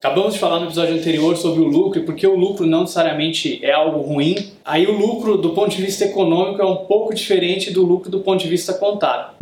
Acabamos 0.00 0.34
de 0.34 0.38
falar 0.38 0.60
no 0.60 0.66
episódio 0.66 0.94
anterior 0.94 1.36
sobre 1.36 1.60
o 1.60 1.66
lucro 1.66 1.98
e 1.98 2.04
porque 2.04 2.24
o 2.24 2.36
lucro 2.36 2.64
não 2.64 2.82
necessariamente 2.82 3.58
é 3.64 3.72
algo 3.72 4.00
ruim. 4.00 4.52
Aí 4.64 4.86
o 4.86 4.96
lucro 4.96 5.36
do 5.36 5.50
ponto 5.50 5.74
de 5.74 5.82
vista 5.82 6.04
econômico 6.04 6.62
é 6.62 6.64
um 6.64 6.86
pouco 6.86 7.12
diferente 7.12 7.72
do 7.72 7.84
lucro 7.84 8.08
do 8.08 8.20
ponto 8.20 8.40
de 8.40 8.48
vista 8.48 8.72
contábil. 8.74 9.37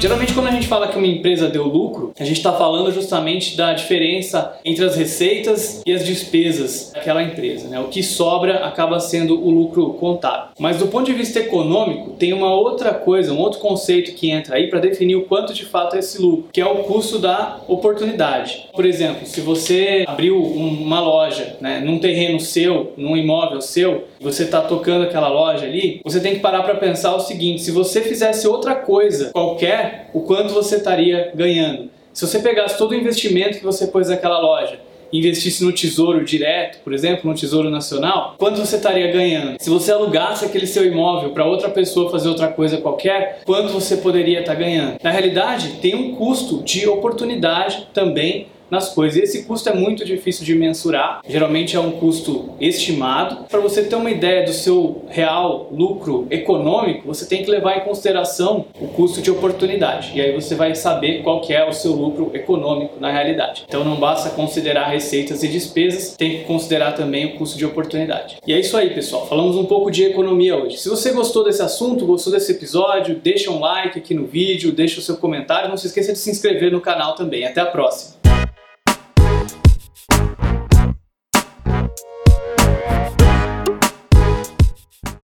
Geralmente, 0.00 0.32
quando 0.32 0.46
a 0.46 0.50
gente 0.50 0.66
fala 0.66 0.88
que 0.88 0.96
uma 0.96 1.06
empresa 1.06 1.46
deu 1.46 1.64
lucro, 1.64 2.14
a 2.18 2.24
gente 2.24 2.38
está 2.38 2.54
falando 2.54 2.90
justamente 2.90 3.54
da 3.54 3.74
diferença 3.74 4.58
entre 4.64 4.82
as 4.82 4.96
receitas 4.96 5.82
e 5.84 5.92
as 5.92 6.06
despesas 6.06 6.90
daquela 6.94 7.22
empresa. 7.22 7.68
Né? 7.68 7.78
O 7.78 7.88
que 7.88 8.02
sobra 8.02 8.64
acaba 8.64 8.98
sendo 8.98 9.38
o 9.38 9.50
lucro 9.50 9.92
contábil. 10.00 10.52
Mas 10.58 10.78
do 10.78 10.86
ponto 10.86 11.04
de 11.04 11.12
vista 11.12 11.40
econômico, 11.40 12.12
tem 12.12 12.32
uma 12.32 12.50
outra 12.50 12.94
coisa, 12.94 13.34
um 13.34 13.38
outro 13.38 13.58
conceito 13.60 14.14
que 14.14 14.30
entra 14.30 14.56
aí 14.56 14.70
para 14.70 14.80
definir 14.80 15.16
o 15.16 15.26
quanto 15.26 15.52
de 15.52 15.66
fato 15.66 15.96
é 15.96 15.98
esse 15.98 16.18
lucro, 16.18 16.48
que 16.50 16.62
é 16.62 16.66
o 16.66 16.76
custo 16.84 17.18
da 17.18 17.58
oportunidade. 17.68 18.70
Por 18.72 18.86
exemplo, 18.86 19.26
se 19.26 19.42
você 19.42 20.06
abriu 20.08 20.42
uma 20.42 21.00
loja 21.00 21.58
né, 21.60 21.78
num 21.78 21.98
terreno 21.98 22.40
seu, 22.40 22.94
num 22.96 23.18
imóvel 23.18 23.60
seu, 23.60 24.04
você 24.18 24.44
está 24.44 24.62
tocando 24.62 25.04
aquela 25.04 25.28
loja 25.28 25.66
ali, 25.66 26.00
você 26.02 26.20
tem 26.20 26.36
que 26.36 26.40
parar 26.40 26.62
para 26.62 26.76
pensar 26.76 27.14
o 27.14 27.20
seguinte: 27.20 27.60
se 27.60 27.70
você 27.70 28.00
fizesse 28.00 28.48
outra 28.48 28.74
coisa 28.74 29.30
qualquer 29.32 29.89
o 30.12 30.20
quanto 30.20 30.52
você 30.52 30.76
estaria 30.76 31.32
ganhando. 31.34 31.90
Se 32.12 32.26
você 32.26 32.40
pegasse 32.40 32.76
todo 32.76 32.92
o 32.92 32.94
investimento 32.94 33.58
que 33.58 33.64
você 33.64 33.86
pôs 33.86 34.08
naquela 34.08 34.38
loja, 34.40 34.80
investisse 35.12 35.64
no 35.64 35.72
tesouro 35.72 36.24
direto, 36.24 36.78
por 36.82 36.92
exemplo, 36.92 37.28
no 37.28 37.36
tesouro 37.36 37.70
nacional, 37.70 38.34
quanto 38.38 38.58
você 38.58 38.76
estaria 38.76 39.10
ganhando? 39.10 39.56
Se 39.60 39.70
você 39.70 39.92
alugasse 39.92 40.44
aquele 40.44 40.66
seu 40.66 40.84
imóvel 40.84 41.30
para 41.30 41.44
outra 41.44 41.68
pessoa 41.68 42.10
fazer 42.10 42.28
outra 42.28 42.48
coisa 42.48 42.78
qualquer, 42.78 43.40
quanto 43.44 43.72
você 43.72 43.96
poderia 43.96 44.40
estar 44.40 44.54
ganhando? 44.54 44.96
Na 45.02 45.10
realidade, 45.10 45.78
tem 45.80 45.94
um 45.94 46.14
custo 46.14 46.62
de 46.62 46.88
oportunidade 46.88 47.88
também 47.92 48.46
nas 48.70 48.90
coisas. 48.90 49.18
E 49.18 49.22
esse 49.22 49.44
custo 49.44 49.68
é 49.68 49.74
muito 49.74 50.04
difícil 50.04 50.44
de 50.44 50.54
mensurar, 50.54 51.20
geralmente 51.28 51.76
é 51.76 51.80
um 51.80 51.92
custo 51.92 52.50
estimado. 52.60 53.44
Para 53.48 53.60
você 53.60 53.82
ter 53.82 53.96
uma 53.96 54.10
ideia 54.10 54.44
do 54.44 54.52
seu 54.52 55.04
real 55.08 55.68
lucro 55.72 56.26
econômico, 56.30 57.06
você 57.06 57.26
tem 57.26 57.42
que 57.42 57.50
levar 57.50 57.78
em 57.78 57.80
consideração 57.80 58.66
o 58.80 58.88
custo 58.88 59.20
de 59.20 59.30
oportunidade. 59.30 60.12
E 60.14 60.20
aí 60.20 60.32
você 60.32 60.54
vai 60.54 60.74
saber 60.74 61.22
qual 61.22 61.40
que 61.40 61.52
é 61.52 61.68
o 61.68 61.72
seu 61.72 61.92
lucro 61.92 62.30
econômico 62.34 63.00
na 63.00 63.10
realidade. 63.10 63.64
Então 63.66 63.84
não 63.84 63.96
basta 63.96 64.30
considerar 64.30 64.88
receitas 64.88 65.42
e 65.42 65.48
despesas, 65.48 66.14
tem 66.16 66.38
que 66.38 66.44
considerar 66.44 66.92
também 66.92 67.26
o 67.26 67.36
custo 67.36 67.58
de 67.58 67.64
oportunidade. 67.64 68.38
E 68.46 68.52
é 68.52 68.60
isso 68.60 68.76
aí, 68.76 68.90
pessoal. 68.90 69.26
Falamos 69.26 69.56
um 69.56 69.64
pouco 69.64 69.90
de 69.90 70.04
economia 70.04 70.56
hoje. 70.56 70.78
Se 70.78 70.88
você 70.88 71.12
gostou 71.12 71.44
desse 71.44 71.62
assunto, 71.62 72.06
gostou 72.06 72.32
desse 72.32 72.52
episódio, 72.52 73.14
deixa 73.16 73.50
um 73.50 73.60
like 73.60 73.98
aqui 73.98 74.14
no 74.14 74.26
vídeo, 74.26 74.72
deixa 74.72 75.00
o 75.00 75.02
seu 75.02 75.16
comentário, 75.16 75.68
não 75.68 75.76
se 75.76 75.86
esqueça 75.86 76.12
de 76.12 76.18
se 76.18 76.30
inscrever 76.30 76.70
no 76.70 76.80
canal 76.80 77.14
também. 77.14 77.44
Até 77.44 77.60
a 77.60 77.66
próxima. 77.66 78.19